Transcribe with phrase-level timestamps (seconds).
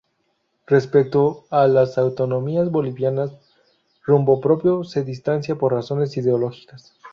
[0.65, 3.37] Respecto a las autonomías bolivianas,
[4.03, 6.95] Rumbo Propio se distancia por razones ideológicas.